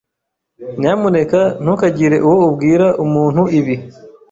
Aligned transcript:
Nyamuneka 0.79 1.41
ntukagire 1.61 2.17
uwo 2.27 2.35
ubwira 2.47 2.87
umuntu 3.05 3.41
ibi. 3.59 3.75